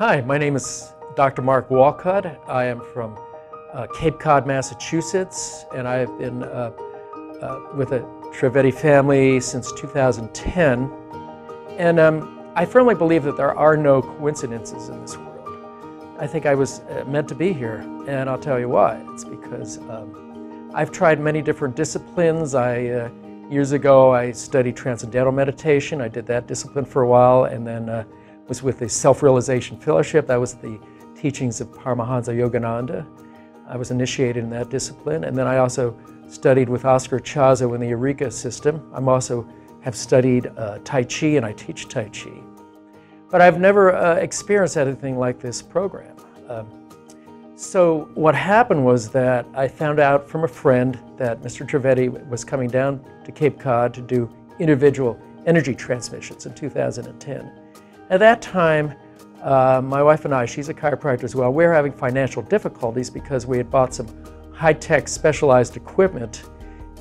[0.00, 1.42] Hi, my name is Dr.
[1.42, 2.34] Mark Walcutt.
[2.48, 3.18] I am from
[3.74, 6.72] uh, Cape Cod, Massachusetts, and I've been uh,
[7.42, 7.98] uh, with the
[8.32, 10.90] Trivedi family since 2010.
[11.76, 16.16] And um, I firmly believe that there are no coincidences in this world.
[16.18, 19.04] I think I was uh, meant to be here, and I'll tell you why.
[19.12, 22.54] It's because um, I've tried many different disciplines.
[22.54, 23.10] I uh,
[23.50, 26.00] years ago I studied transcendental meditation.
[26.00, 28.04] I did that discipline for a while, and then uh,
[28.50, 30.26] was with the Self-Realization Fellowship.
[30.26, 30.76] That was the
[31.14, 33.06] teachings of Paramahansa Yogananda.
[33.68, 37.80] I was initiated in that discipline, and then I also studied with Oscar Ichazo in
[37.80, 38.90] the Arica system.
[38.92, 39.48] I'm also
[39.82, 42.32] have studied uh, Tai Chi and I teach Tai Chi.
[43.30, 46.16] But I've never uh, experienced anything like this program.
[46.48, 46.66] Um,
[47.54, 51.64] so what happened was that I found out from a friend that Mr.
[51.64, 54.28] Trivedi was coming down to Cape Cod to do
[54.58, 57.69] individual energy transmissions in 2010.
[58.10, 58.92] At that time,
[59.40, 63.08] uh, my wife and I, she's a chiropractor as well, we were having financial difficulties
[63.08, 64.08] because we had bought some
[64.52, 66.42] high-tech specialized equipment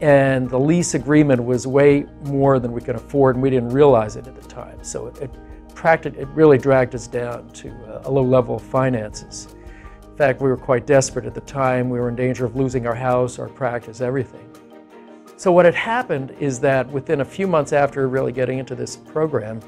[0.00, 4.16] and the lease agreement was way more than we could afford and we didn't realize
[4.16, 4.82] it at the time.
[4.82, 5.30] So it, it,
[6.06, 9.54] it really dragged us down to a low level of finances.
[10.02, 11.90] In fact, we were quite desperate at the time.
[11.90, 14.48] We were in danger of losing our house, our practice, everything.
[15.36, 18.96] So what had happened is that within a few months after really getting into this
[18.96, 19.60] program,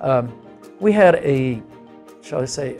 [0.00, 0.32] um,
[0.82, 1.62] we had a,
[2.22, 2.76] shall I say,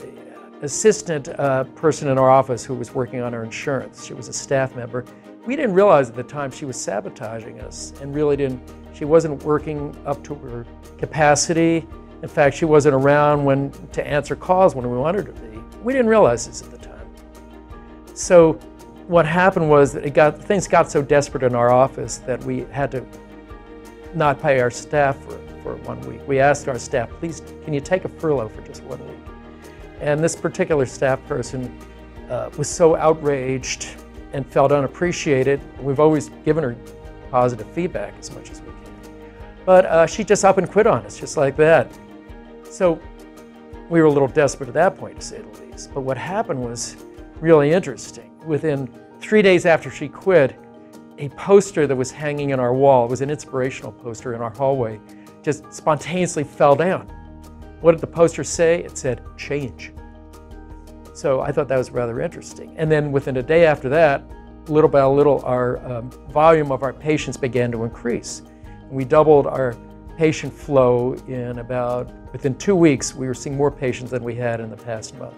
[0.63, 4.05] assistant uh, person in our office who was working on our insurance.
[4.05, 5.05] She was a staff member.
[5.47, 8.61] We didn't realize at the time she was sabotaging us and really didn't,
[8.93, 10.67] she wasn't working up to her
[10.99, 11.87] capacity.
[12.23, 15.59] In fact, she wasn't around when to answer calls when we wanted her to be.
[15.85, 17.09] We didn't realize this at the time.
[18.15, 18.55] So
[19.07, 22.61] what happened was that it got, things got so desperate in our office that we
[22.73, 23.07] had to
[24.15, 26.21] not pay our staff for, for one week.
[26.27, 29.19] We asked our staff, please, can you take a furlough for just one week?
[30.01, 31.77] And this particular staff person
[32.29, 33.89] uh, was so outraged
[34.33, 35.61] and felt unappreciated.
[35.81, 36.77] We've always given her
[37.31, 39.13] positive feedback as much as we can.
[39.65, 41.91] But uh, she just up and quit on us, just like that.
[42.65, 43.01] So
[43.89, 45.93] we were a little desperate at that point, to say the least.
[45.95, 46.97] But what happened was
[47.41, 48.31] really interesting.
[48.47, 50.59] Within three days after she quit,
[51.19, 54.51] a poster that was hanging in our wall, it was an inspirational poster in our
[54.51, 55.01] hallway,
[55.43, 57.07] just spontaneously fell down.
[57.81, 58.83] What did the poster say?
[58.83, 59.93] It said, change.
[61.15, 62.75] So I thought that was rather interesting.
[62.77, 64.25] And then within a day after that,
[64.69, 68.43] little by little, our um, volume of our patients began to increase.
[68.91, 69.77] We doubled our
[70.17, 74.61] patient flow in about, within two weeks, we were seeing more patients than we had
[74.61, 75.35] in the past month.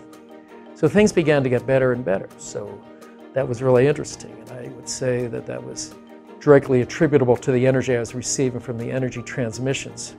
[0.75, 2.29] So things began to get better and better.
[2.37, 2.81] So
[3.35, 4.33] that was really interesting.
[4.41, 5.95] And I would say that that was
[6.41, 10.17] directly attributable to the energy I was receiving from the energy transmissions.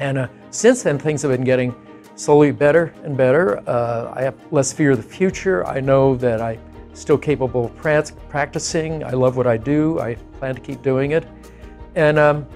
[0.00, 1.74] And uh, since then, things have been getting
[2.16, 3.58] slowly better and better.
[3.68, 5.66] Uh, I have less fear of the future.
[5.66, 6.60] I know that I'm
[6.94, 9.04] still capable of practicing.
[9.04, 10.00] I love what I do.
[10.00, 11.26] I plan to keep doing it.
[11.94, 12.46] And um,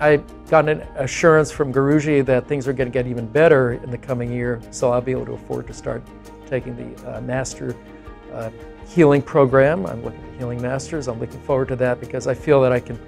[0.00, 3.90] I got an assurance from Guruji that things are going to get even better in
[3.90, 6.02] the coming year, so I'll be able to afford to start
[6.46, 7.76] taking the uh, master
[8.32, 8.50] uh,
[8.88, 9.86] healing program.
[9.86, 11.08] I'm looking at Healing Masters.
[11.08, 12.98] I'm looking forward to that because I feel that I can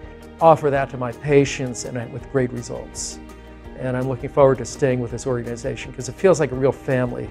[0.40, 3.18] offer that to my patients and with great results.
[3.78, 6.72] And I'm looking forward to staying with this organization because it feels like a real
[6.72, 7.28] family.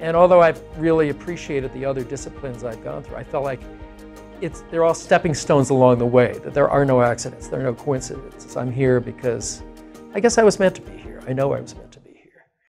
[0.00, 3.60] And although I've really appreciated the other disciplines I've gone through, I felt like
[4.40, 7.64] it's, they're all stepping stones along the way, that there are no accidents, there are
[7.64, 8.56] no coincidences.
[8.56, 9.62] I'm here because
[10.12, 11.22] I guess I was meant to be here.
[11.28, 11.91] I know I was meant